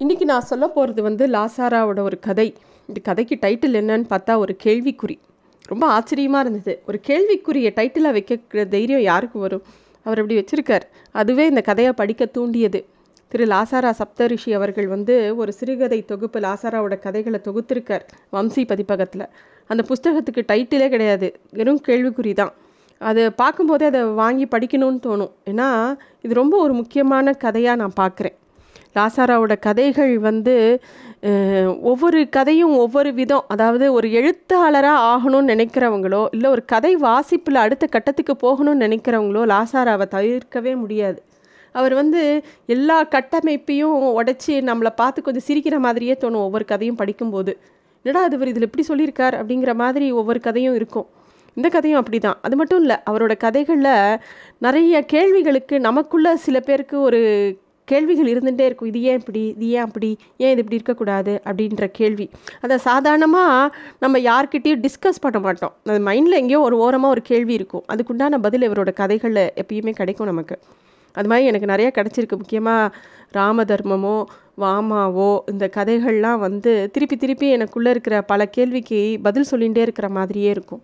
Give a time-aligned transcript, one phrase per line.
[0.00, 2.54] இன்றைக்கி நான் சொல்ல போகிறது வந்து லாசாராவோட ஒரு கதை.
[2.86, 5.18] இந்த கதைக்கு டைட்டில் என்னன்னு பார்த்தா ஒரு கேள்விக்குறி.
[5.66, 6.82] ரொம்ப ஆச்சரியமாக இருந்தது.
[6.86, 9.62] ஒரு கேள்விக்குரிய டைட்டிலாக வைக்கிற தைரியம் யாருக்கு வரும்?
[10.02, 10.80] அவர் அப்படி வச்சுருக்கார்.
[11.10, 12.84] அதுவே இந்த கதையை படிக்க தூண்டியது.
[13.28, 19.26] திரு லாசாரா சப்தரிஷி அவர்கள் வந்து ஒரு சிறுகதை தொகுப்பு லாசாராவோட கதைகளை தொகுத்திருக்கார் வம்சி பதிப்பகத்தில்.
[19.66, 21.40] அந்த புஸ்தகத்துக்கு டைட்டிலே கிடையாது.
[21.50, 22.52] வெறும் கேள்விக்குறி தான்.
[22.98, 25.32] அது பார்க்கும்போதே அதை வாங்கி படிக்கணும்னு தோணும்.
[25.46, 28.36] ஏன்னா இது ரொம்ப ஒரு முக்கியமான கதையாக நான் பார்க்குறேன்.
[28.98, 30.54] லாசாராவோட கதைகள் வந்து
[31.90, 33.44] ஒவ்வொரு கதையும் ஒவ்வொரு விதம்.
[33.54, 40.74] அதாவது ஒரு எழுத்தாளராக ஆகணும்னு நினைக்கிறவங்களோ இல்லை ஒரு கதை வாசிப்பில் அடுத்த கட்டத்துக்கு போகணும்னு நினைக்கிறவங்களோ லாசாராவை தவிர்க்கவே
[40.82, 41.18] முடியாது.
[41.74, 42.20] அவர் வந்து
[42.74, 47.52] எல்லா கட்டமைப்பையும் உடைச்சி நம்மளை பார்த்து கொஞ்சம் சிரிக்கிற மாதிரியே தோணும் ஒவ்வொரு கதையும் படிக்கும்போது.
[48.04, 51.06] என்னடா அது இவர் இதில் எப்படி சொல்லியிருக்கார் அப்படிங்கிற மாதிரி ஒவ்வொரு கதையும் இருக்கும்.
[51.56, 54.18] இந்த கதையும் அப்படி தான் அது மட்டும் இல்லை அவரோட கதைகளில்
[54.66, 57.20] நிறைய கேள்விகளுக்கு நமக்குள்ள சில பேருக்கு ஒரு
[57.90, 58.88] கேள்விகள் இருந்துகிட்டே இருக்கும்.
[58.88, 59.42] இது ஏன் இப்படி?
[59.56, 60.10] இது ஏன் அப்படி?
[60.36, 61.34] ஏன் இது இப்படி இருக்கக்கூடாது?
[61.44, 62.26] அப்படின்ற கேள்வி.
[62.60, 65.74] அதை சாதாரணமாக நம்ம யார்கிட்டையும் டிஸ்கஸ் பண்ண மாட்டோம்.
[65.84, 67.84] அது மைண்டில் எங்கேயோ ஒரு ஓரமாக ஒரு கேள்வி இருக்கும்.
[67.92, 70.58] அதுக்குண்டான பதில் இவரோட கதைகளில் எப்பயுமே கிடைக்கும் நமக்கு.
[71.12, 72.42] அது மாதிரி எனக்கு நிறையா கிடச்சிருக்கு.
[72.42, 72.96] முக்கியமாக
[73.34, 74.16] ராமதர்மமோ
[74.62, 80.82] வாமாவோ இந்த கதைகள்லாம் வந்து திருப்பி திருப்பி எனக்குள்ளே இருக்கிற பல கேள்விக்கு பதில் சொல்லிகிட்டே இருக்கிற மாதிரியே இருக்கும்.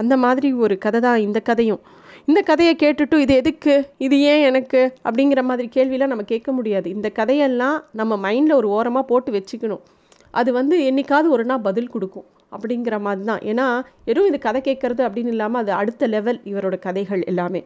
[0.00, 1.82] அந்த மாதிரி ஒரு கதை தான் இந்த கதையும்.
[2.30, 3.74] இந்த கதையை கேட்டுட்டு இது எதுக்கு?
[4.06, 4.80] இது ஏன் எனக்கு?
[5.08, 6.88] அப்படிங்கிற மாதிரி கேள்வியெலாம் நம்ம கேட்க முடியாது.
[6.96, 9.82] இந்த கதையெல்லாம் நம்ம மைண்டில் ஒரு ஓரமாக போட்டு வச்சுக்கணும்.
[10.30, 13.42] அது வந்து என்னைக்காவது ஒரு நாள் பதில் கொடுக்கும் அப்படிங்கிற மாதிரி தான்.
[13.50, 13.66] ஏன்னா
[14.04, 17.62] வெறும் இது கதை கேட்குறது அப்படின்னு இல்லாமல் அது அடுத்த லெவல் இவரோட கதைகள் எல்லாமே.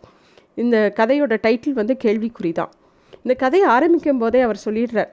[0.62, 2.72] இந்த கதையோட டைட்டில் வந்து கேள்விக்குறி தான்.
[3.22, 5.10] இந்த கதையை ஆரம்பிக்கும் போதே அவர் சொல்லிடுறார்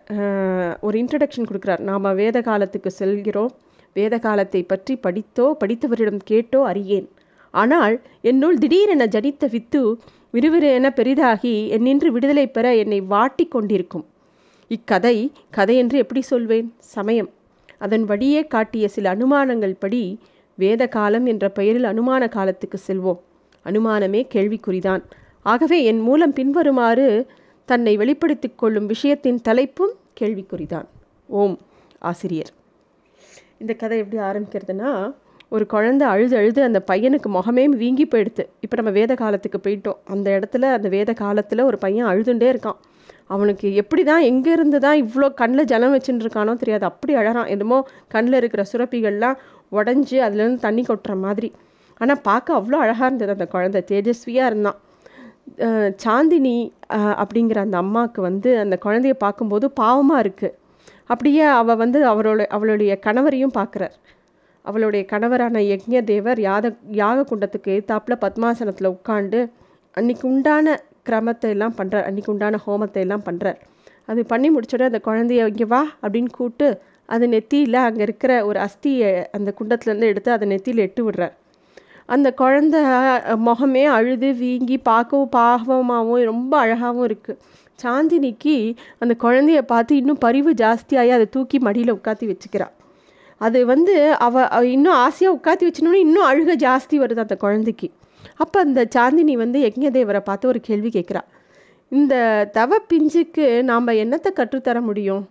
[0.88, 1.81] ஒரு இன்ட்ரடக்ஷன் கொடுக்குறார்.
[1.89, 3.52] நாம் வேத காலத்துக்கு செல்கிறோம்.
[3.94, 7.08] வேத காலத்தை பற்றி படித்தோ படித்தவரிடம் கேட்டோ அறியேன்.
[7.53, 9.81] ஆனால் என்னுள் திடீரென ஜனித்த வித்து
[10.33, 14.05] விறுவிறுவென பெரிதாகி என்னின்று விடுதலை பெற என்னை வாட்டி கொண்டிருக்கும்.
[14.67, 16.73] இக்கதை கதை என்று எப்படி சொல்வேன்?
[16.77, 17.30] சமயம்.
[17.77, 20.19] அதன் வழியே காட்டிய சில அனுமானங்கள் படி
[20.55, 23.21] வேத காலம் என்ற பெயரில் அனுமான காலத்துக்கு செல்வோம்.
[23.65, 25.04] அனுமானமே கேள்விக்குறிதான்.
[25.45, 27.08] ஆகவே என் மூலம் பின்வருமாறு
[27.65, 30.87] தன்னை வெளிப்படுத்திக் கொள்ளும் விஷயத்தின் தலைப்பும் கேள்விக்குறிதான்.
[31.27, 31.58] ஓம்
[31.99, 32.52] ஆசிரியர்.
[33.61, 34.91] இந்த கதை எப்படி ஆரம்பிக்கிறதுனா
[35.55, 38.43] ஒரு குழந்தை அழுது அழுது அந்த பையனுக்கு முகமே வீங்கி போயிடுது.
[38.64, 39.99] இப்போ நம்ம வேத காலத்துக்கு போயிட்டோம்.
[40.14, 42.80] அந்த இடத்துல அந்த வேத காலத்தில் ஒரு பையன் அழுதுண்டே இருக்கான்.
[43.33, 46.86] அவனுக்கு எப்படி தான் எங்கேருந்து தான் இவ்வளோ கண்ணில் ஜலம் வச்சுட்டு இருக்கானோ தெரியாது.
[46.92, 47.77] அப்படி அழகான் என்னமோ
[48.15, 49.37] கண்ணில் இருக்கிற சுரப்பிகள்லாம்
[49.77, 51.49] உடஞ்சி அதுலேருந்து தண்ணி கொட்டுற மாதிரி.
[52.02, 53.81] ஆனால் பார்க்க அவ்வளோ அழகாக இருந்தது அந்த குழந்தை.
[53.92, 54.80] தேஜஸ்வியாக இருந்தான்.
[56.03, 56.58] சாந்தினி
[57.21, 60.55] அப்படிங்கிற அந்த அம்மாவுக்கு வந்து அந்த குழந்தைய பார்க்கும்போது பாவமாக இருக்குது
[61.09, 63.95] அப்படியே அவள் வந்து அவரோட அவளுடைய கணவரையும் பார்க்குறார்.
[64.65, 66.65] அவளுடைய கணவரான யக்ஞதேவர் யாத
[67.02, 69.39] யாக குண்டத்துக்கு எதிர்த்தாப்புல பத்மாசனத்தில் உட்காந்து
[69.97, 70.75] அன்னைக்கு உண்டான
[71.09, 73.59] கிரமத்தை எல்லாம் பண்ணுறார் அன்னைக்கு உண்டான ஹோமத்தை எல்லாம் பண்ணுறார்
[74.11, 76.67] அது பண்ணி முடிச்சோட அந்த குழந்தைய இங்கே வா அப்படின்னு கூப்பிட்டு
[77.09, 81.33] அது நெத்தியில் அங்கே இருக்கிற ஒரு அஸ்தியை அந்த குண்டத்துலேருந்து எடுத்து அதை நெத்தியில் எட்டு விடுறார்.
[82.09, 82.77] அந்த குழந்த
[83.47, 87.39] முகமே அழுது வீங்கி பார்க்கவும் பாவமாகவும் ரொம்ப அழகாகவும் இருக்குது
[87.80, 88.55] சாந்தினிக்கு
[88.99, 92.73] அந்த குழந்தைய பார்த்து இன்னும் பரிவு ஜாஸ்தியாகி அதை தூக்கி மடியில் உட்காத்தி வச்சுக்கிறாள்
[93.42, 93.93] அது வந்து
[94.25, 94.43] அவ
[94.75, 97.87] இன்னும் ஆசையாக உட்காத்தி வச்சினோன்னே இன்னும் அழுக ஜாஸ்தி வருது அந்த குழந்தைக்கு.
[98.43, 101.21] அப்போ அந்த சாந்தினி வந்து யக்ஞதேவரை பார்த்து ஒரு கேள்வி கேட்குறா.
[101.92, 102.15] இந்த
[102.58, 105.23] தவ பிஞ்சுக்கு நாம் என்னத்தை கற்றுத்தர முடியும்?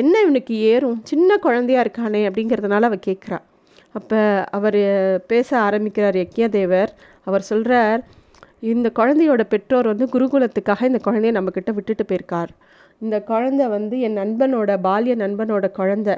[0.00, 0.98] என்ன இவனுக்கு ஏறும்?
[1.02, 3.38] சின்ன குழந்தையா இருக்கானே அப்படிங்கிறதுனால அவள் கேட்குறா.
[3.94, 4.80] அப்போ அவர்
[5.26, 6.90] பேச ஆரம்பிக்கிறார் யக்ஞதேவர்.
[7.24, 8.00] அவர் சொல்கிறார்
[8.60, 12.52] இந்த குழந்தையோட பெற்றோர் வந்து குருகுலத்துக்காக இந்த குழந்தைய நம்மக்கிட்ட விட்டுட்டு போயிருக்கார்.
[13.00, 16.16] இந்த குழந்தை வந்து என் நண்பனோட பால்ய நண்பனோட குழந்தை.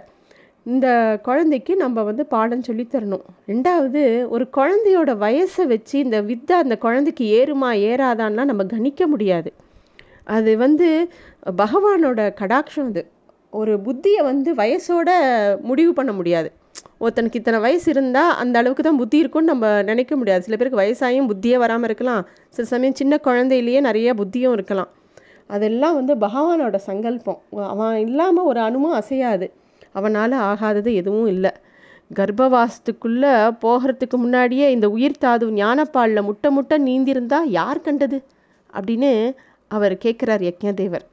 [0.64, 0.87] இந்த
[1.22, 3.25] குழந்தைக்கு நம்ம வந்து பாடம் சொல்லித் தரணும்.
[3.48, 9.53] ரெண்டாவது ஒரு குழந்தையோட வயசை வச்சு இந்த வித்தை அந்த குழந்தைக்கு ஏறுமா ஏறாதான்னா நம்ம கணிக்க முடியாது.
[10.25, 11.08] அது வந்து
[11.56, 13.10] பகவானோட கடாட்சம் அது.
[13.50, 15.10] ஒரு புத்தியை வந்து வயசோட
[15.60, 16.53] முடிவு பண்ண முடியாது.
[17.01, 20.43] ஒருத்தனுக்கு இத்தனை வயசு இருந்தால் அந்த அளவுக்கு தான் புத்தி இருக்கும்னு நம்ம நினைக்க முடியாது.
[20.43, 22.27] சில பேருக்கு வயசாயும் புத்தியே வராமல் இருக்கலாம்.
[22.49, 24.89] சில சமயம் சின்ன குழந்தையிலேயே நிறைய புத்தியும் இருக்கலாம்.
[25.47, 27.41] அதெல்லாம் வந்து பகவானோட சங்கல்பம்.
[27.51, 29.53] அவன் இல்லாமல் ஒரு அணுமும் அசையாது.
[29.93, 31.53] அவனால் ஆகாதது எதுவும் இல்லை.
[32.15, 33.35] கர்ப்பவாசத்துக்குள்ளே
[33.65, 38.19] போகிறதுக்கு முன்னாடியே இந்த உயிர் தாது ஞானப்பாலில் முட்டை முட்டை நீந்திருந்தா யார் கண்டது?
[38.73, 39.35] அப்படின்னு
[39.70, 41.05] அவர் கேட்குறார் யக்ஞதேவர்.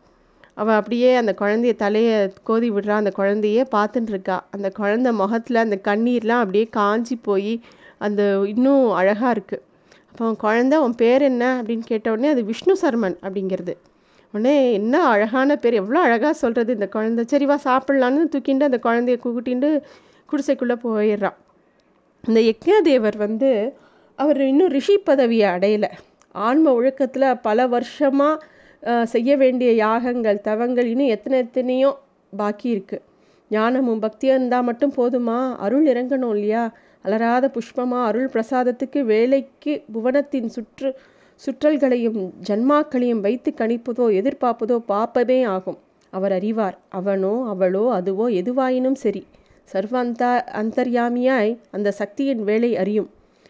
[0.57, 2.95] அவள் அப்படியே அந்த குழந்தைய தலையை கோதி விடுறா.
[3.01, 7.53] அந்த குழந்தையே பார்த்துட்டுருக்கா அந்த குழந்த முகத்தில் அந்த கண்ணீர்லாம் அப்படியே காஞ்சி போய்
[7.97, 9.63] அந்த இன்னும் அழகாக இருக்குது
[10.11, 11.43] அப்போ அவன் குழந்த உன் பேர் என்ன?
[11.61, 13.73] அப்படின்னு கேட்ட உடனே அது விஷ்ணு சர்மன் அப்படிங்கிறது.
[14.33, 15.73] உடனே என்ன அழகான பேர்.
[15.73, 17.23] எவ்வளோ அழகாக சொல்கிறது இந்த குழந்த.
[17.33, 19.69] சரிவா சாப்பிட்லான்னு தூக்கிட்டு அந்த குழந்தைய கூட்டிட்டு
[20.29, 21.37] குடிசைக்குள்ளே போயிடுறான்
[22.23, 23.49] இந்த யக்ஞதேவர் வந்து
[24.19, 25.89] அவர் இன்னும் ரிஷி பதவியை அடையலை.
[26.31, 28.43] ஆன்ம ஒழுக்கத்தில் பல வருஷமாக
[29.13, 31.89] செய்ய வேண்டிய யாகங்கள் தவங்கள் இன்னும் எத்தனை எத்தனையோ
[32.33, 33.03] பாக்கி இருக்குது
[33.51, 35.39] ஞானமும் பக்தியும் இருந்தால் மட்டும் போதுமா?
[35.55, 36.63] அருள் இறங்கணும் இல்லையா?
[37.05, 40.89] அலராத புஷ்பமாக அருள் பிரசாதத்துக்கு வேலைக்கு புவனத்தின் சுற்று
[41.41, 45.79] சுற்றல்களையும் ஜன்மாக்களையும் வைத்து கணிப்பதோ எதிர்பார்ப்பதோ பார்ப்பதே ஆகும்.
[46.13, 46.77] அவர் அறிவார்.
[46.89, 49.23] அவனோ அவளோ அதுவோ எதுவாயினும் சரி.
[49.73, 50.31] சர்வந்தா
[50.61, 53.09] அந்தர்யாமியாய் அந்த சக்தியின் வேலை அறியும்.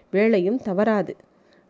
[0.10, 1.14] வேலையும் தவறாது.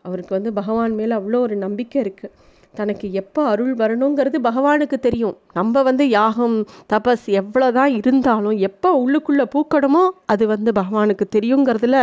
[0.05, 2.33] அவருக்கு வந்து பகவான் மேலே அவ்வளோ ஒரு நம்பிக்கை இருக்குது
[2.75, 5.35] தனக்கு எப்போ அருள் வரணுங்கிறது பகவானுக்கு தெரியும்.
[5.53, 6.55] நம்ம வந்து யாகம்
[6.93, 11.99] தபஸ் எவ்வளோதான் இருந்தாலும் எப்போ உள்ளுக்குள்ளே பூக்கணுமோ அது வந்து பகவானுக்கு தெரியுங்கிறதுல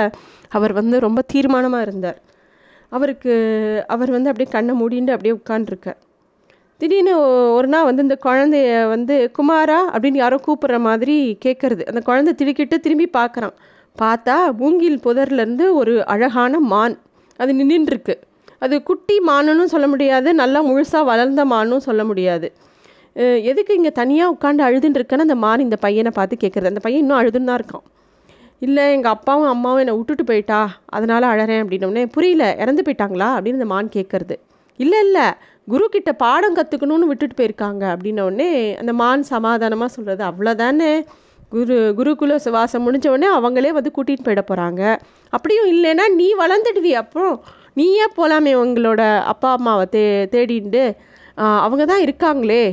[0.48, 2.20] அவர் வந்து ரொம்ப தீர்மானமாக இருந்தார்.
[2.88, 3.32] அவருக்கு
[3.86, 6.00] அவர் வந்து அப்படியே கண்ணை மூடிண்டு அப்படியே உட்காண்டிருக்கார்
[6.80, 7.14] திடீர்னு
[7.54, 11.82] ஒரு நாள் வந்து இந்த குழந்தைய வந்து குமாரா அப்படின்னு யாரோ கூப்பிட்ற மாதிரி கேட்குறது.
[11.88, 13.54] அந்த குழந்தை திடுக்கிட்டு திரும்பி பார்க்குறான்.
[13.98, 16.96] பார்த்தா மூங்கில் புதர்லேருந்து ஒரு அழகான மான்.
[17.36, 18.14] அது நின்றுருக்கு
[18.64, 22.48] அது குட்டி மானுன்னு சொல்ல முடியாது நல்லா முழுசாக வளர்ந்த மானும் சொல்ல முடியாது.
[23.50, 27.20] எதுக்கு இங்கே தனியாக உட்காந்து அழுதுன்னு இருக்கேன்னு அந்த மான் இந்த பையனை பார்த்து கேட்குறது அந்த பையன் இன்னும்
[27.20, 27.84] அழுதுன்னு தான் இருக்கான்.
[28.66, 30.60] இல்லை எங்கள் அப்பாவும் அம்மாவும் என்னை விட்டுட்டு போயிட்டா
[30.96, 33.28] அதனால் அழறேன் அப்படின்னோடனே புரியல இறந்து போயிட்டாங்களா?
[33.36, 34.36] அப்படின்னு இந்த மான் கேட்குறது
[34.80, 35.26] இல்லை இல்லை
[35.72, 37.82] குரு கிட்ட பாடம் கற்றுக்கணும்னு விட்டுட்டு போயிருக்காங்க.
[37.94, 38.50] அப்படின்னோடனே
[38.82, 40.92] அந்த மான் சமாதானமாக சொல்கிறது அவ்வளோதானே
[41.54, 44.82] குரு குருகுல சுவாசம் முடிஞ்ச உடனே அவங்களே வந்து கூட்டிகிட்டு போயிட போகிறாங்க
[45.36, 47.34] அப்படியும் இல்லைன்னா நீ வளர்ந்துடுவி அப்புறம்
[47.78, 49.02] நீயே போகலாமே உங்களோட
[49.32, 50.02] அப்பா அம்மாவை தே
[50.34, 50.84] தேடிண்டு.
[51.64, 52.64] அவங்க தான் இருக்காங்களே.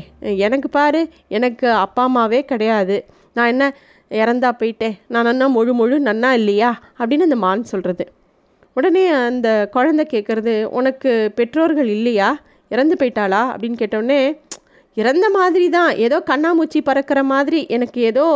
[0.45, 1.01] எனக்கு பாரு
[1.37, 2.97] எனக்கு அப்பா அம்மாவே கிடையாது.
[3.35, 3.65] நான் என்ன
[4.11, 4.95] இறந்தா போயிட்டேன்.
[5.13, 6.71] நான் நன்னா முழு முழு நன்னா இல்லையா?
[6.99, 8.05] அப்படின்னு அந்த மான் சொல்கிறது
[8.77, 12.29] உடனே அந்த குழந்தை கேட்குறது உனக்கு பெற்றோர்கள் இல்லையா?
[12.71, 13.41] இறந்து போயிட்டாளா?
[13.53, 14.19] அப்படின்னு கேட்டோடனே
[14.97, 18.27] இறந்த மாதிரி தான் ஏதோ கண்ணாமூச்சி பறக்கிற மாதிரி எனக்கு ஏதோ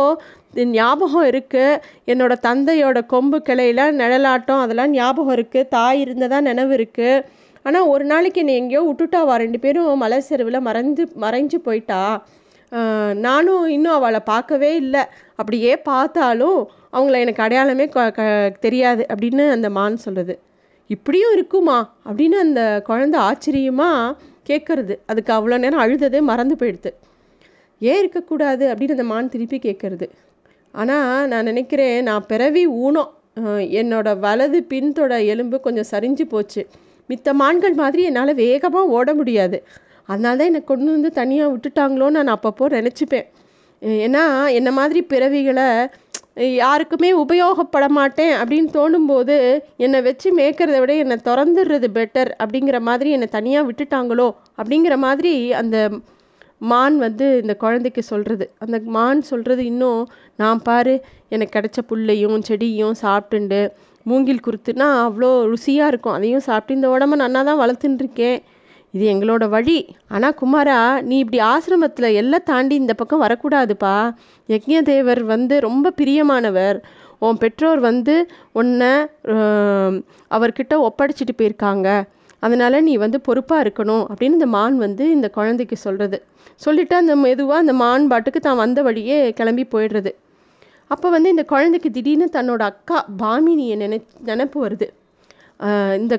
[0.78, 1.78] ஞாபகம் இருக்குது
[2.12, 7.24] என்னோடய தந்தையோட கொம்பு கிளையில நிழலாட்டம் அதெல்லாம் ஞாபகம் இருக்குது தாய் இருந்ததாக நினைவு இருக்குது
[7.64, 12.00] ஆனால் ஒரு நாளைக்கு என்னை எங்கேயோ விட்டுட்டாவா ரெண்டு பேரும் மலை செருவில் மறைஞ்சு மறைஞ்சு போயிட்டா.
[13.26, 15.02] நானும் இன்னும் அவளை பார்க்கவே இல்லை.
[15.40, 16.60] அப்படியே பார்த்தாலும்
[16.96, 17.86] அவங்கள எனக்கு அடையாளமே
[18.64, 20.34] தெரியாது அப்படின்னு அந்த மான் சொல்லுது
[20.90, 21.78] இப்படியும் இருக்குமா?
[22.08, 24.16] அப்படின்னு அந்த குழந்த ஆச்சரியமாக
[24.52, 24.94] கேட்குறது.
[25.10, 26.92] அதுக்கு அவ்வளோ நேரம் அழுததே மறந்து போயிடுது
[27.80, 30.06] ஏன் இருக்கக்கூடாது அப்படின்னு அந்த மான் திருப்பி கேட்குறது.
[30.74, 33.10] ஆனால் நான் நினைக்கிறேன் நான் பிறவி ஊனம்.
[33.80, 36.62] என்னோட வலது பின்தொட எலும்பு கொஞ்சம் சரிஞ்சு போச்சு.
[37.10, 39.58] மித்த மான்கள் மாதிரி என்னால் வேகமாக ஓட முடியாது.
[40.08, 43.26] அதனால தான் என்னை கொண்டு வந்து தனியாக விட்டுட்டாங்களோன்னு நான் அப்பப்போ நினச்சிப்பேன்.
[44.06, 44.24] ஏன்னா
[44.58, 45.66] என்ன மாதிரி பிறவிகளை
[46.36, 53.28] யாருக்குமே உபயோகப்பட மாட்டேன் அப்படின்னு தோணும்போது என்னை வச்சு மேய்க்கிறத விட என்னை திறந்துடுறது பெட்டர் அப்படிங்கிற மாதிரி என்னை
[53.28, 55.90] தனியாக விட்டுட்டாங்களோ அப்படிங்கிற மாதிரி அந்த
[56.58, 62.94] மான் வந்து இந்த குழந்தைக்கு சொல்கிறது அந்த மான் சொல்கிறது இன்னும் நான் பாரு எனக்கு கிடைச்ச புல்லையும் செடியும்
[63.02, 63.68] சாப்பிட்டுண்டு.
[64.04, 66.12] மூங்கில் குருத்துனா அவ்வளோ ருசியாக இருக்கும்.
[66.12, 68.42] அதையும் சாப்பிட்டு இந்த உடம்ப நன்னா தான் வளர்த்துட்டுருக்கேன்
[68.94, 69.78] இது எங்களோட வழி.
[70.14, 70.78] ஆனால் குமாரா
[71.08, 73.94] நீ இப்படி ஆசிரமத்தில் எல்லாம் தாண்டி இந்த பக்கம் வரக்கூடாதுப்பா.
[74.48, 76.78] யக்ஞதேவர் வந்து ரொம்ப பிரியமானவர்.
[77.26, 78.14] உன் பெற்றோர் வந்து
[78.60, 78.92] உன்னை
[80.36, 81.88] அவர்கிட்ட ஒப்படைச்சிட்டு போயிருக்காங்க.
[82.46, 86.18] அதனால் நீ வந்து பொறுப்பாக இருக்கணும் அப்படின்னு இந்த மான் வந்து இந்த குழந்தைக்கு சொல்கிறது
[86.64, 90.10] சொல்லிவிட்டு அந்த மெதுவாக அந்த மான் பாட்டுக்கு தான் வந்த வழியே கிளம்பி போயிடுறது.
[90.92, 93.98] அப்போ வந்து இந்த குழந்தைக்கு திடீர்னு தன்னோட அக்கா பாமினியை நினை
[94.30, 94.88] நினப்பு வருது.
[96.02, 96.14] இந்த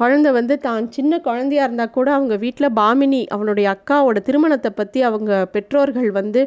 [0.00, 5.32] குழந்தை வந்து தான் சின்ன குழந்தையாக இருந்தால் கூட அவங்க வீட்டில் பாமினி அவனுடைய அக்காவோட திருமணத்தை பற்றி அவங்க
[5.54, 6.42] பெற்றோர்கள் வந்து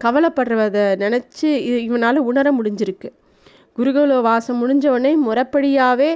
[0.00, 1.48] கவலைப்படுறதை நினச்சி
[1.86, 3.08] இவனால் உணர முடிஞ்சிருக்கு.
[3.78, 6.10] குருகுல வாசம் முடிஞ்சவொடனே முறைப்படியாகவே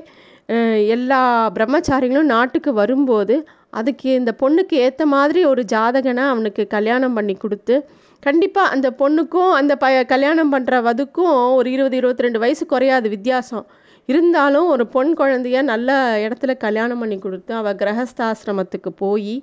[0.95, 1.21] எல்லா
[1.57, 3.35] பிரம்மச்சாரிகளும் நாட்டுக்கு வரும்போது
[3.79, 7.75] அதுக்கு இந்த பொண்ணுக்கு ஏற்ற மாதிரி ஒரு ஜாதகனை அவனுக்கு கல்யாணம் பண்ணி கொடுத்து
[8.23, 13.65] கண்டிப்பாக அந்த பொண்ணுக்கும் அந்த ப கல்யாணம் பண்ணுற வதுக்கும் ஒரு இருபது இருபத்தி ரெண்டு வயசு குறையாது வித்தியாசம்.
[14.09, 15.91] இருந்தாலும் ஒரு பொன் குழந்தைய நல்ல
[16.27, 19.35] இடத்துல கல்யாணம் பண்ணி கொடுத்து அவள் கிரகஸ்தாசிரமத்துக்கு போய்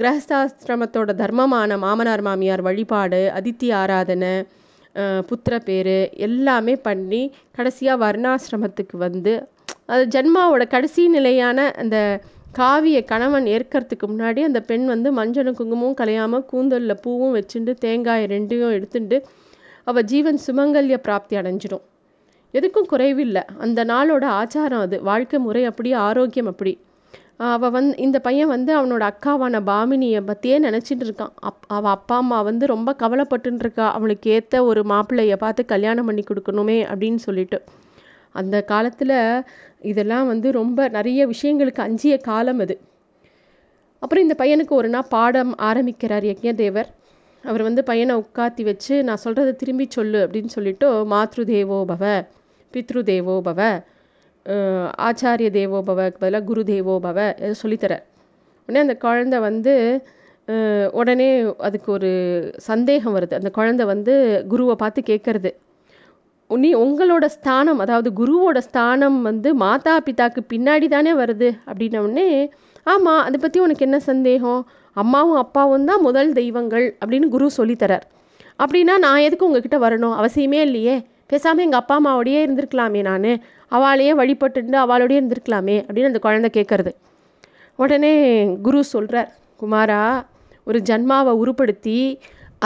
[0.00, 4.32] கிரகஸ்தாசிரமத்தோட தர்மமான மாமனார் மாமியார் வழிபாடு அதித்தி ஆராதனை
[5.20, 9.34] புத்திர பேர் எல்லாமே பண்ணி கடைசியாக வர்ணாசிரமத்துக்கு வந்து
[9.86, 11.96] அது ஜென்மாவோட கடைசி நிலையான அந்த
[12.52, 18.74] காவிய கணவன் ஏற்கிறதுக்கு முன்னாடி அந்த பெண் வந்து மஞ்சளும் குங்குமமும் கலையாமல் கூந்தலில் பூவும் வச்சுட்டு தேங்காய் ரெண்டையும்
[18.76, 19.18] எடுத்துட்டு
[19.84, 21.84] அவள் ஜீவன் சுமங்கல்ய பிராப்தி அடைஞ்சிடும்.
[22.58, 23.42] எதுக்கும் குறைவில்லை.
[23.58, 25.02] அந்த நாளோட ஆச்சாரம் அது.
[25.02, 26.72] வாழ்க்கை முறை அப்படி ஆரோக்கியம் அப்படி.
[27.52, 31.34] அவள் வந் இந்த பையன் வந்து அவனோட அக்காவான பாமினியை பற்றியே நினச்சிட்டு இருக்கான்.
[31.48, 36.78] அப் அவள் அப்பா அம்மா வந்து ரொம்ப கவலைப்பட்டுருக்கா அவளுக்கு ஏற்ற ஒரு மாப்பிள்ளையை பார்த்து கல்யாணம் பண்ணி கொடுக்கணுமே
[36.92, 37.58] அப்படின்னு சொல்லிட்டு.
[38.32, 39.44] அந்த காலத்தில்
[39.80, 42.76] இதெல்லாம் வந்து ரொம்ப நிறைய விஷயங்களுக்கு அஞ்சிய காலம் அது.
[44.02, 46.90] அப்புறம் இந்த பையனுக்கு ஒரு நாள் பாடம் ஆரம்பிக்கிறார் யக்ஞதேவர்.
[47.44, 52.04] அவர் வந்து பையனை உட்காத்தி வச்சு நான் சொல்கிறத திரும்பி சொல்லு அப்படின்னு சொல்லிட்டு மாத்ரு தேவோ பவ.
[52.76, 53.60] பித்ருதேவோ பவ
[55.06, 57.18] ஆச்சாரிய தேவோ பதிலாக குரு தேவோ பவ
[57.62, 57.94] சொல்லித்தர.
[58.68, 59.74] உடனே அந்த குழந்தை வந்து
[61.00, 61.28] உடனே
[61.66, 62.10] அதுக்கு ஒரு
[62.68, 63.34] சந்தேகம் வருது.
[63.40, 64.14] அந்த குழந்தை வந்து
[64.52, 65.50] குருவை பார்த்து கேட்கறது.
[66.50, 72.28] நீ உங்களோட ஸ்தானம் அதாவது குருவோட ஸ்தானம் வந்து மாதா பிதாக்கு பின்னாடி தானே வருது அப்படின்ன உடனே
[72.92, 74.60] ஆமாம் அதை பற்றி உனக்கு என்ன சந்தேகம்?
[74.96, 78.04] அம்மாவும் அப்பாவும் தான் முதல் தெய்வங்கள் அப்படின்னு குரு சொல்லித்தரார்.
[78.62, 80.14] அப்படின்னா நான் எதுக்கு உங்ககிட்ட வரணும்?
[80.20, 80.96] அவசியமே இல்லையே.
[81.30, 83.30] பேசாமல் எங்கள் அப்பா அம்மாவோடையே இருந்திருக்கலாமே நான்.
[83.76, 86.92] அவளையே வழிபட்டுட்டு அவளோடயே இருந்திருக்கலாமே அப்படின்னு அந்த குழந்தை கேட்குறது
[87.78, 88.14] உடனே
[88.66, 89.30] குரு சொல்கிறார்
[89.62, 90.00] குமாரா
[90.66, 91.98] ஒரு ஜன்மாவை உருப்படுத்தி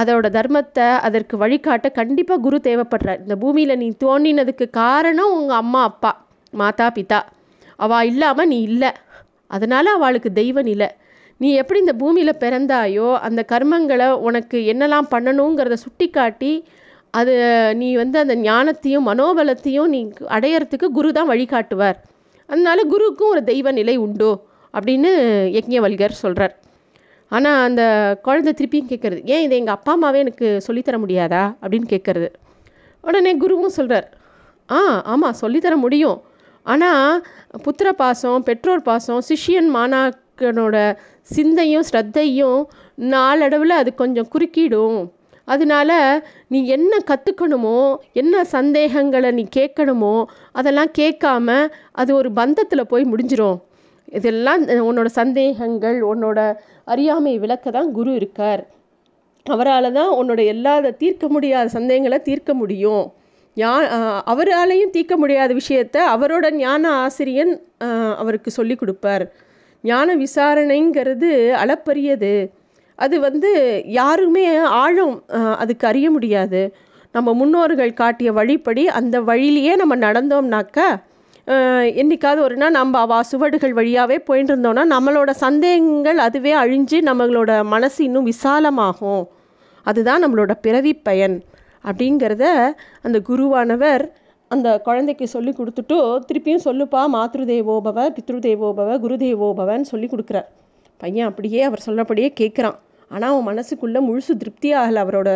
[0.00, 3.20] அதோட தர்மத்தை அதற்கு வழிகாட்ட கண்டிப்பாக குரு தேவைப்படுறார்.
[3.24, 6.12] இந்த பூமியில் நீ தோண்டினதுக்கு காரணம் உங்கள் அம்மா அப்பா
[6.52, 7.20] மாதா பிதா.
[7.78, 8.90] அவள் இல்லாமல் நீ இல்லை.
[9.56, 10.88] அதனால் அவளுக்கு தெய்வம் இல்லை.
[11.40, 16.52] நீ எப்படி இந்த பூமியில் பிறந்தாயோ அந்த கர்மங்களை உனக்கு என்னெல்லாம் பண்ணணுங்கிறத சுட்டி காட்டி
[17.14, 17.34] அது
[17.80, 20.00] நீ வந்து அந்த ஞானத்தையும் மனோபலத்தையும் நீ
[20.36, 21.98] அடையறதுக்கு குரு தான் வழிகாட்டுவார்.
[22.48, 24.32] அதனால குருவுக்கும் ஒரு தெய்வ நிலை உண்டோ
[24.74, 25.10] அப்படின்னு
[25.56, 26.54] யக்ஞவல்கர் சொல்கிறார்
[27.32, 27.82] ஆனால் அந்த
[28.22, 31.42] குழந்தை திருப்பியும் கேட்குறது ஏன் இதை எங்கள் அப்பா அம்மாவே எனக்கு சொல்லித்தர முடியாதா?
[31.62, 32.28] அப்படின்னு கேட்குறது
[33.04, 34.08] உடனே குருவும் சொல்கிறார்
[34.68, 34.80] ஆ
[35.12, 36.18] ஆமாம் சொல்லித்தர முடியும்.
[36.66, 37.22] ஆனால்
[37.64, 40.76] புத்திர பாசம் பெற்றோர் பாசம் சிஷ்யன் மாணாக்கனோட
[41.34, 42.60] சிந்தையும் ஸ்ரத்தையும்
[43.12, 45.00] நாளடைவில் அது கொஞ்சம் குறுக்கிடும்.
[45.52, 45.90] அதனால
[46.52, 47.78] நீ என்ன கற்றுக்கணுமோ
[48.20, 50.14] என்ன சந்தேகங்களை நீ கேட்கணுமோ
[50.58, 51.48] அதெல்லாம் கேட்காம
[52.00, 53.58] அது ஒரு பந்தத்தில் போய் முடிஞ்சிரும்.
[54.18, 56.38] இதெல்லாம் உன்னோட சந்தேகங்கள் உன்னோட
[56.92, 58.62] அறியாமை விளக்க தான் குரு இருக்கார்.
[59.46, 63.04] அவரால் தான் உன்னோட எல்லா தீர்க்க முடியாத சந்தேகங்களை தீர்க்க முடியும்.
[63.56, 63.70] ஞா
[64.32, 67.52] அவராலையும் தீர்க்க முடியாத விஷயத்தை அவரோட ஞான ஆசிரியன்
[68.22, 69.24] அவருக்கு சொல்லி கொடுப்பார்.
[69.84, 71.30] ஞான விசாரணைங்கிறது
[71.62, 72.32] அளப்பரியது.
[73.00, 73.50] அது வந்து
[73.98, 74.44] யாருமே
[74.82, 75.14] ஆழம்
[75.62, 76.60] அதுக்கு அறிய முடியாது.
[77.14, 80.88] நம்ம முன்னோர்கள் காட்டிய வழிப்படி அந்த வழியிலேயே நம்ம நடந்தோம்னாக்கா
[82.00, 88.00] என்னைக்காவது ஒரு நாள் நம்ம அவ சுவடுகள் வழியாகவே போயிட்டு இருந்தோம்னா நம்மளோட சந்தேகங்கள் அதுவே அழிஞ்சு நம்மளோட மனசு
[88.08, 89.24] இன்னும் விசாலமாகும்.
[89.86, 91.36] அதுதான் நம்மளோட பிறவி பயன்.
[91.84, 92.44] அப்படிங்கிறத
[93.06, 94.04] அந்த குருவானவர்
[94.50, 95.96] அந்த குழந்தைக்கு சொல்லி கொடுத்துட்டு
[96.28, 100.48] திருப்பியும் சொல்லுப்பா மாத்ருதேவோபவ பித்ருதேவோபவ குருதேவோபவன்னு சொல்லி கொடுக்குறார்.
[101.00, 102.78] பையன் அப்படியே அவர் சொல்லப்படியே கேட்குறான்.
[103.10, 105.00] ஆனால் அவன் மனசுக்குள்ளே முழுசு திருப்தி ஆகலை.
[105.04, 105.30] அவரோட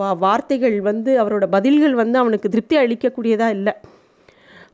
[0.00, 3.74] வா வார்த்தைகள் வந்து அவரோட பதில்கள் வந்து அவனுக்கு திருப்தி அளிக்கக்கூடியதாக இல்லை.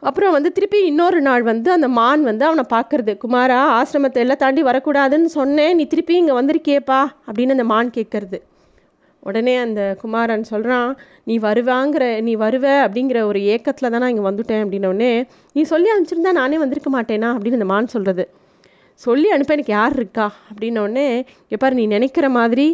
[0.09, 3.13] அப்புறம் வந்து திருப்பி இன்னொரு நாள் வந்து அந்த மான் வந்து அவனை பார்க்கறது.
[3.23, 5.73] குமாரா ஆசிரமத்தை எல்லாம் தாண்டி வரக்கூடாதுன்னு சொன்னேன்.
[5.79, 8.41] நீ திருப்பி இங்கே வந்திருக்கியப்பா அப்படின்னு அந்த மான் கேட்கறது
[9.23, 10.91] உடனே அந்த குமாரன் சொல்கிறான்
[11.29, 15.09] நீ வருவாங்கிற நீ வருவ அப்படிங்கிற ஒரு ஏக்கத்தில் தான் நான் இங்கே வந்துட்டேன் அப்படின்னோடனே
[15.57, 17.31] நீ சொல்லி அனுப்பிச்சிருந்தா நானே வந்திருக்க மாட்டேனா?
[17.35, 18.27] அப்படின்னு அந்த மான் சொல்கிறது
[19.05, 20.27] சொல்லி அனுப்ப எனக்கு யார் இருக்கா?
[20.51, 21.09] அப்படின்னோடனே
[21.55, 22.67] எப்பார் நீ நினைக்கிற மாதிரி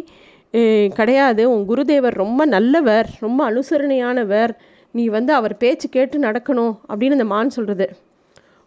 [0.97, 1.43] கிடையாது.
[1.51, 4.51] உன் குருதேவர் ரொம்ப நல்லவர் ரொம்ப அனுசரணையானவர்.
[4.95, 7.87] நீ வந்து அவர் பேச்சு கேட்டு நடக்கணும் அப்படின்னு அந்த மான் சொல்கிறது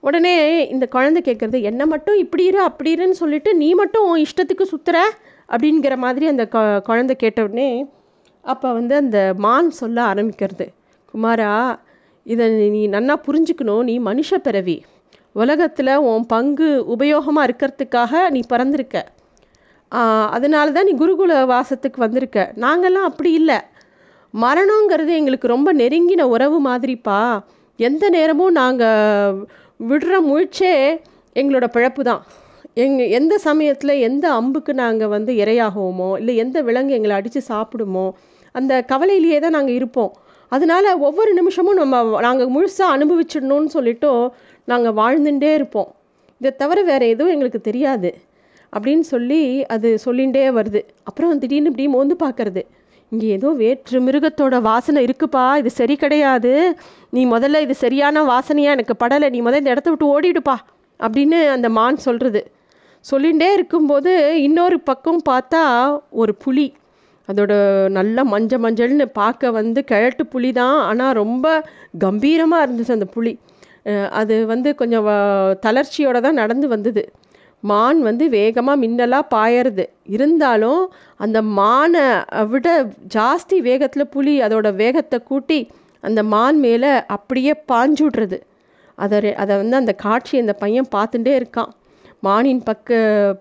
[0.03, 0.35] உடனே
[0.75, 4.97] இந்த குழந்தை கேட்குறது என்னை மட்டும் இப்படி இரு அப்படி இருன்னு சொல்லிட்டு நீ மட்டும் உன் இஷ்டத்துக்கு சுத்துற?
[5.53, 6.45] அப்படிங்கிற மாதிரி அந்த
[6.89, 7.71] குழந்தை கேட்ட உடனே
[8.45, 10.67] அப்போ வந்து அந்த மான் சொல்ல ஆரம்பிக்கிறது.
[11.13, 11.53] குமாரா
[12.27, 13.83] இதை நீ நன்னா புரிஞ்சுக்கணும்.
[13.89, 14.77] நீ மனுஷ பிறவி.
[15.43, 18.97] உலகத்தில் உன் பங்கு உபயோகமாக இருக்கிறதுக்காக நீ பிறந்திருக்க.
[20.37, 22.39] அதனால தான் நீ குருகுல வாசத்துக்கு வந்திருக்க.
[22.65, 23.59] நாங்கள்லாம் அப்படி இல்லை.
[24.35, 27.21] மரணங்கிறது எங்களுக்கு ரொம்ப நெருங்கின உறவு மாதிரிப்பா.
[27.79, 29.39] எந்த நேரமும் நாங்கள்
[29.91, 30.75] விடுற முழிச்சே
[31.41, 32.23] எங்களோட பிழப்பு தான்
[32.83, 38.07] எங் எந்த சமயத்தில் எந்த அம்புக்கு நாங்கள் வந்து இரையாகுவோமோ இல்லை எந்த விலங்கு எங்களை அடித்து சாப்பிடுமோ
[38.55, 40.13] அந்த கவலையிலேயே தான் நாங்கள் இருப்போம்.
[40.53, 44.25] அதனால ஒவ்வொரு நிமிஷமும் நம்ம நாங்கள் முழுசாக அனுபவிச்சிடணும்னு சொல்லிவிட்டோம்
[44.71, 45.91] நாங்கள் வாழ்ந்துட்டே இருப்போம்.
[46.41, 48.11] இதை தவிர வேறு எதுவும் எங்களுக்கு தெரியாது.
[48.73, 49.43] அப்படின்னு சொல்லி
[49.75, 50.81] அது சொல்லிகிட்டே வருது.
[51.09, 52.63] அப்புறம் திடீர்னு இப்படி மோந்து பார்க்கறது
[53.13, 56.53] இங்கே ஏதோ வேற்று மிருகத்தோட வாசனை இருக்குப்பா இது சரி கிடையாது.
[57.15, 60.57] நீ முதல்ல இது சரியான வாசனையாக எனக்கு படலை நீ முதல்ல இந்த இடத்த விட்டு ஓடிடுப்பா
[61.01, 62.43] அப்படின்னு அந்த மான் சொல்கிறது
[63.05, 64.13] சொல்லிகிட்டே இருக்கும்போது
[64.47, 65.63] இன்னொரு பக்கம் பார்த்தா
[66.23, 66.67] ஒரு புலி.
[67.29, 67.53] அதோட
[67.99, 71.47] நல்ல மஞ்சள் மஞ்சள்னு பார்க்க வந்து கிழட்டு புலி தான் ஆனால் ரொம்ப
[72.05, 73.33] கம்பீரமாக இருந்துச்சு அந்த புலி.
[74.21, 75.07] அது வந்து கொஞ்சம்
[75.65, 77.03] தளர்ச்சியோடு தான் நடந்து வந்தது.
[77.71, 79.85] மான் வந்து வேகமாக மின்னலாக பாயறது.
[80.17, 80.83] இருந்தாலும்
[81.25, 82.05] அந்த மானை
[82.53, 82.69] விட
[83.17, 85.61] ஜாஸ்தி வேகத்தில் புலி அதோட வேகத்தை கூட்டி
[86.05, 88.39] அந்த மான் மேலே அப்படியே பாஞ்சுடுறது.
[88.99, 91.73] அதை அதை வந்து அந்த காட்சி அந்த பையன் பார்த்துட்டே இருக்கான்.
[92.27, 92.99] மானின் பக்க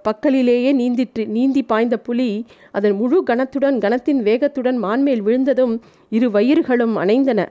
[0.08, 2.30] பக்கலிலேயே நீந்திட்டு நீந்தி பாய்ந்த புலி
[2.78, 5.76] அதன் முழு கணத்துடன் கனத்தின் வேகத்துடன் மான்மேல் விழுந்ததும்
[6.18, 7.44] இரு வயிறுகளும் அணைந்தன.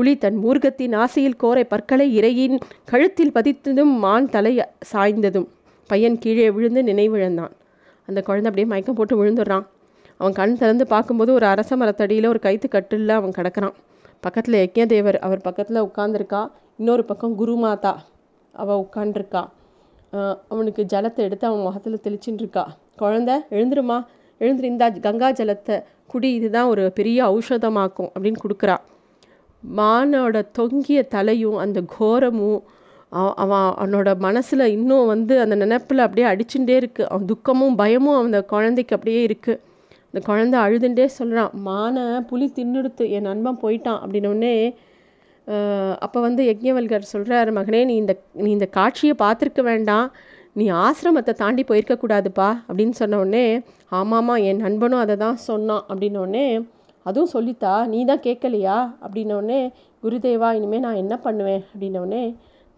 [0.00, 2.54] புலி தன் மூர்க்கத்தின் ஆசையில் கோரை பற்களை இரையின்
[2.90, 4.52] கழுத்தில் பதித்ததும் மான் தலை
[4.90, 5.46] சாய்ந்ததும்.
[5.90, 7.52] பையன் கீழே விழுந்து நினைவிழந்தான்.
[8.08, 9.64] அந்த குழந்தை அப்படியே மயக்கம் போட்டு விழுந்துடுறான்.
[10.20, 13.74] அவன் கண் திறந்து பார்க்கும்போது ஒரு அரச மரத்தடியில் ஒரு கைத்து கட்டில் அவன் கிடக்கிறான்.
[14.26, 16.40] பக்கத்தில் யக்ஞதேவர் அவர் பக்கத்தில் உட்காந்துருக்கா
[16.82, 17.92] இன்னொரு பக்கம் குருமாதா
[18.54, 19.42] அவள் உட்காண்டிருக்கா
[20.52, 22.64] அவனுக்கு ஜலத்தை எடுத்து அவன் முகத்தில் தெளிச்சுட்டு இருக்கா
[23.02, 23.98] குழந்த எழுந்துருமா?
[24.40, 25.76] எழுந்துருந்தா கங்கா ஜலத்தை
[26.14, 28.78] குடி இதுதான் ஒரு பெரிய ஔஷதமாக்கும் அப்படின்னு கொடுக்குறா.
[29.62, 32.62] மானோட தொங்கிய தலையும் அந்த கோரமும்
[33.10, 38.96] அவன் அவனோட மனசில் இன்னும் வந்து அந்த நினப்பில் அப்படியே அடிச்சுட்டே இருக்குது அவன் துக்கமும் பயமும் அந்த குழந்தைக்கு
[38.96, 39.60] அப்படியே இருக்குது
[40.06, 44.74] அந்த குழந்த அழுதுண்டே சொல்கிறான் மானை புலி தின்னுடுத்து என் நண்பன் போயிட்டான் அப்படின்னோடனே
[45.98, 50.12] அப்போ வந்து யஜ்ஞவல்கர் சொல்கிறார் மகனே நீ இந்த நீ இந்த காட்சியை பார்த்துருக்க வேண்டாம்.
[50.52, 56.62] நீ ஆசிரமத்தை தாண்டி போயிருக்கக்கூடாதுப்பா அப்படின்னு சொன்ன உடனே ஆமாம்மா என் நண்பனும் அதை தான் சொன்னான் அப்படின்னோடனே
[57.02, 58.76] அதுவும் சொல்லித்தா நீ தான் கேட்கலையா?
[59.04, 59.60] அப்படின்னோடனே
[60.02, 61.62] குருதேவா இனிமேல் நான் என்ன பண்ணுவேன்?
[61.72, 62.22] அப்படின்னோடனே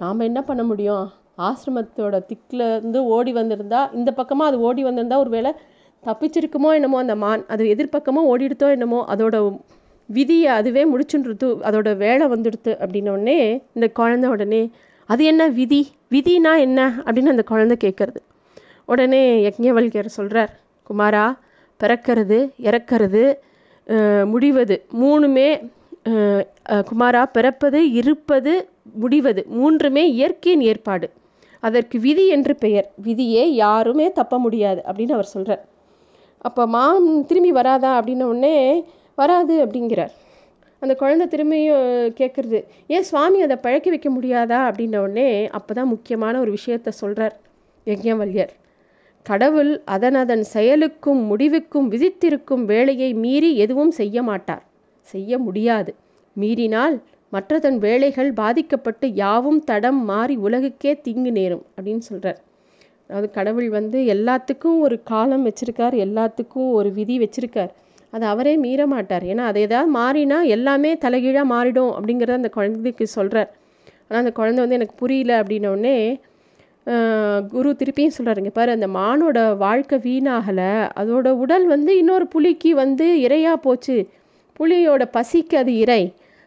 [0.01, 1.05] நாம் என்ன பண்ண முடியும்?
[1.39, 5.53] ஆசிரமத்தோட திக்கில் இருந்து ஓடி வந்திருந்தா இந்த பக்கமாக அது ஓடி வந்திருந்தா ஒரு வேளை
[6.05, 7.43] தப்பிச்சிருக்குமோ என்னமோ அந்த மான்.
[7.47, 9.37] அது எதிர்பக்கமாக ஓடிடுத்தோ என்னமோ அதோட
[10.09, 13.39] விதியை அதுவே முடிச்சுன்றது அதோட வேலை வந்துடுது அப்படின்னோடனே
[13.75, 14.63] இந்த குழந்த உடனே
[15.09, 15.81] அது என்ன விதி?
[16.11, 16.81] விதினா என்ன?
[17.05, 18.21] அப்படின்னு அந்த குழந்தை கேட்குறது.
[18.85, 20.53] உடனே யக்ஞவல்கர் சொல்கிறார்
[20.91, 21.25] குமாரா
[21.81, 22.39] பிறக்கிறது
[22.69, 23.23] இறக்கிறது
[24.33, 24.77] முடிவது.
[25.03, 25.49] மூணுமே
[26.89, 28.53] குமாரா பிறப்பது இருப்பது
[29.03, 29.43] முடிவது.
[29.59, 31.07] மூன்றுமே இயற்கையின் ஏற்பாடு.
[31.63, 32.87] அதற்கு விதி என்று பெயர்.
[33.07, 35.63] விதியே யாருமே தப்ப முடியாது அப்படின்னு அவர் சொல்கிறார்
[36.49, 38.57] அப்போ மாம் திரும்பி வராதா அப்படின்ன உடனே
[39.21, 40.13] வராது அப்படிங்கிறார்.
[40.83, 41.85] அந்த குழந்தை திரும்பியும்
[42.21, 42.59] கேட்குறது
[42.95, 44.59] ஏன் சுவாமி அதை பழக்கி வைக்க முடியாதா?
[44.69, 47.37] அப்படின்ன உடனே அப்போ தான் முக்கியமான ஒரு விஷயத்த சொல்கிறார்
[47.87, 48.53] யஜ்ஞவல்யர்.
[49.27, 54.63] கடவுள் அதன் அதன் செயலுக்கும் முடிவுக்கும் விதித்திருக்கும் வேலையை மீறி எதுவும் செய்ய மாட்டார்.
[55.09, 55.93] செய்ய முடியாது.
[56.37, 56.97] மீறினால்
[57.33, 62.41] மற்றதன் வேலைகள் பாதிக்கப்பட்டு யாவும் தடம் மாறி உலகுக்கே தீங்கு நேரும் அப்படின்னு சொல்கிறார்
[63.07, 67.73] அதாவது கடவுள் வந்து எல்லாத்துக்கும் ஒரு காலம் வச்சுருக்கார் எல்லாத்துக்கும் ஒரு விதி வச்சுருக்கார்.
[68.13, 69.25] அதை அவரே மீற மாட்டார்.
[69.33, 73.51] ஏன்னா அதை ஏதாவது மாறினா எல்லாமே தலைகீழாக மாறிடும் அப்படிங்கிறத அந்த குழந்தைக்கு சொல்கிறார்
[74.05, 75.97] ஆனால் அந்த குழந்தை வந்து எனக்கு புரியல அப்படின்னோடனே
[77.53, 80.71] குரு திருப்பியும் சொல்கிறாருங்க பாரு அந்த மானோட வாழ்க்கை வீணாகலை
[81.01, 83.97] அதோட உடல் வந்து இன்னொரு புலிக்கு வந்து இரையாக போச்சு.
[84.61, 86.03] புலியோட பசிக்கு அது இறை.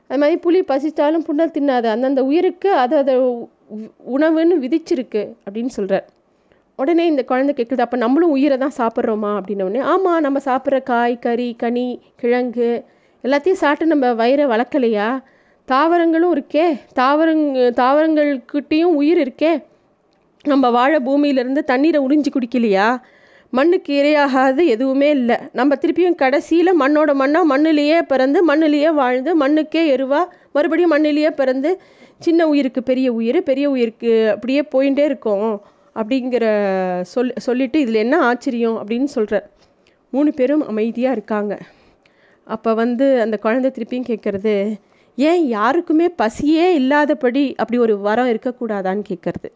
[0.10, 1.88] அது மாதிரி புலி பசித்தாலும் புண்ணல் தின்னாது.
[1.96, 3.16] அந்தந்த உயிருக்கு அது அதை
[4.16, 6.06] உணவுன்னு விதிச்சிருக்கு அப்படின்னு சொல்கிறார்
[6.80, 9.30] உடனே இந்த குழந்தை கேட்குது அப்போ நம்மளும் உயிரை தான் சாப்பிட்றோமா?
[9.40, 12.70] அப்படின்னோடனே ஆமாம் நம்ம சாப்பிட்ற காய் கறி கனி கிழங்கு
[13.24, 15.08] எல்லாத்தையும் சாப்பிட்டு நம்ம வயிறை வளர்க்கலையா?
[15.68, 16.66] தாவரங்களும் இருக்கே.
[17.00, 17.46] தாவரங்
[17.82, 19.54] தாவரங்கள்கிட்டேயும் உயிர் இருக்கே.
[20.46, 22.88] நம்ம வாழ பூமியிலேருந்து தண்ணீரை உறிஞ்சி குடிக்கலையா?
[23.54, 25.38] மண்ணுக்கு இரையாகாது எதுவுமே இல்லை.
[25.54, 31.82] நம்ம திருப்பியும் கடைசியில் மண்ணோட மண்ணாக மண்ணிலேயே பிறந்து மண்ணிலேயே வாழ்ந்து மண்ணுக்கே எருவாக மறுபடியும் மண்ணிலேயே பிறந்து
[32.20, 35.64] சின்ன உயிருக்கு பெரிய உயிர் பெரிய உயிருக்கு அப்படியே போயிட்டே இருக்கோம்
[35.96, 36.46] அப்படிங்கிற
[37.02, 39.50] சொல் சொல்லிவிட்டு இதில் என்ன ஆச்சரியம் அப்படின்னு சொல்கிறார்
[40.10, 41.58] மூணு பேரும் அமைதியாக இருக்காங்க.
[42.48, 44.74] அப்போ வந்து அந்த குழந்தை திருப்பியும் கேட்குறது
[45.16, 49.50] ஏன் யாருக்குமே பசியே இல்லாதபடி அப்படி ஒரு வரம் இருக்கக்கூடாதான்னு கேட்குறது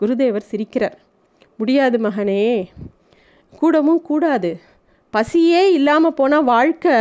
[0.00, 0.96] குருதேவர் சிரிக்கிறார்.
[1.58, 2.42] முடியாது மகனே
[3.58, 4.50] கூடவும் கூடாது.
[5.14, 6.96] பசியே இல்லாமல் போனால் வாழ்க்கை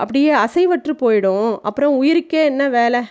[0.00, 1.50] அப்படியே அசைவற்று போயிடும்.
[1.68, 3.02] அப்புறம் உயிருக்கே என்ன வேலை?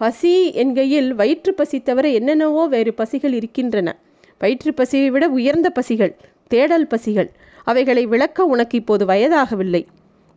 [0.00, 3.88] பசி என்கையில் வயிற்று பசி தவிர என்னென்னவோ வேறு பசிகள் இருக்கின்றன.
[4.40, 6.12] வயிற்று பசியை விட உயர்ந்த பசிகள்
[6.52, 7.30] தேடல் பசிகள்
[7.70, 9.82] அவைகளை விளக்க உனக்கு இப்போது வயதாகவில்லை.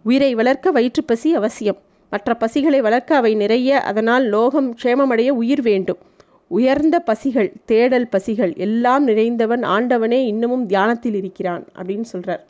[0.05, 1.79] உயிரை வளர்க்க வயிற்று பசி அவசியம்.
[2.11, 3.79] மற்ற பசிகளை வளர்க்க அவை நிறைய.
[3.89, 5.99] அதனால் லோகம் க்ஷேமமடைய உயிர் வேண்டும்.
[6.57, 12.43] உயர்ந்த பசிகள் தேடல் பசிகள் எல்லாம் நிறைந்தவன் ஆண்டவனே இன்னமும் தியானத்தில் இருக்கிறான் அப்படின்னு சொல்கிறார்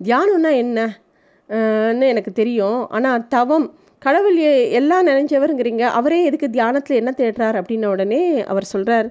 [0.00, 2.80] தியானம்னா என்னன்னு எனக்கு தெரியும்.
[2.88, 3.66] ஆனால் தவம்.
[4.02, 4.38] கடவுள்
[4.78, 5.84] எல்லாம் நினைஞ்சவருங்கிறீங்க.
[5.98, 9.08] அவரே எதுக்கு தியானத்தில் என்ன தேடுறார் அப்படின்ன உடனே அவர் சொல்கிறார்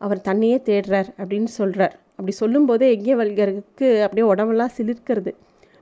[0.00, 2.88] அவர் தன்னையே தேடுறார் அப்படின்னு சொல்கிறார் அப்படி சொல்லும்போதே
[3.20, 5.32] வல்கருக்கு அப்படியே உடம்பெல்லாம் சிலிர்க்கிறது.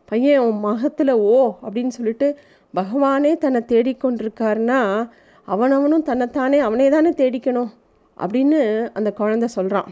[0.09, 2.29] பையன் உன் மகத்தில் ஓ அப்படின்னு சொல்லிட்டு
[2.75, 4.81] பகவானே தன்னை தேடிக்கொண்டிருக்காருன்னா
[5.49, 7.71] அவனவனும் தன்னைத்தானே அவனே தானே தேடிக்கணும்
[8.17, 8.59] அப்படின்னு
[8.99, 9.89] அந்த குழந்த சொல்கிறான்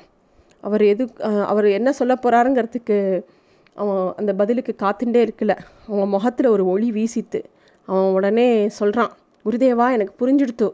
[0.65, 1.05] அவர் எது
[1.51, 2.97] அவர் என்ன சொல்ல போகிறாருங்கிறதுக்கு
[3.75, 5.53] அவன் அந்த பதிலுக்கு காத்துட்டே இருக்கல.
[5.88, 7.41] அவன் முகத்தில் ஒரு ஒளி வீசித்து
[7.88, 9.12] அவன் உடனே சொல்கிறான்
[9.45, 10.69] குருதேவா எனக்கு புரிஞ்சுடுத்து.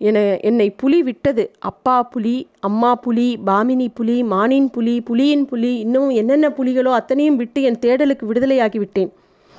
[0.00, 1.44] என்னை என்னை புலி விட்டது.
[1.70, 2.34] அப்பா புலி
[2.68, 8.24] அம்மா புலி பாமினி புலி மானின் புலி புலியின் புலி இன்னும் என்னென்ன புலிகளோ அத்தனையும் விட்டு என் தேடலுக்கு
[8.30, 9.10] விடுதலையாகி விட்டேன்.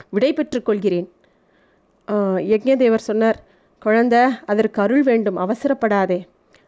[0.10, 1.08] விடை பெற்றுக்கொள்கிறேன்
[2.52, 3.40] யஜ்ஞதேவர் சொன்னார்
[3.86, 6.20] குழந்த அதற்கு அருள் வேண்டும் அவசரப்படாதே.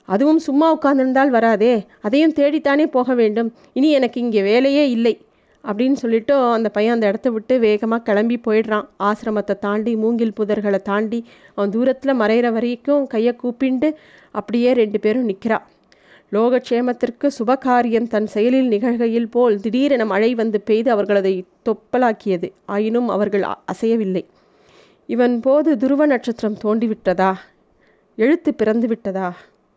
[0.05, 1.85] அதுவும் சும்மா உட்கார்ந்திருந்தால் வராதே.
[2.01, 3.53] அதையும் தேடித்தானே போக வேண்டும்.
[3.73, 5.25] இனி எனக்கு இங்கே வேலையே இல்லை.
[5.63, 8.87] அப்படின்னு சொல்லிட்டு அந்த பையன் அந்த இடத்த விட்டு வேகமாக கிளம்பி போயிடுறான்.
[8.99, 13.93] ஆசிரமத்தை தாண்டி மூங்கில் புதர்களை தாண்டி அவன் தூரத்தில் மறைகிற வரைக்கும் கையை கூப்பிண்டு
[14.31, 15.67] அப்படியே ரெண்டு பேரும் நிற்கிறான்
[16.31, 22.51] லோகக்ஷேமத்திற்கு சுபகாரியம் தன் செயலில் நிகழ்கையில் போல் திடீரென மழை வந்து பெய்து அவர்களதை தொப்பலாக்கியது.
[22.65, 24.23] ஆயினும் அவர்கள் அசையவில்லை.
[25.07, 27.35] இவன் போது துருவ நட்சத்திரம் தோண்டிவிட்டதா?
[28.15, 29.31] எழுத்து பிறந்துவிட்டதா?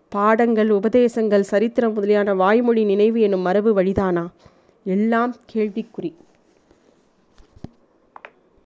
[0.09, 4.27] பாடங்கள் உபதேசங்கள் சரித்திரம் முதலியான வாய்மொழி நினைவு எனும் மரபு வழிதானா?
[4.85, 6.15] எல்லாம் கேள்விக்குறி.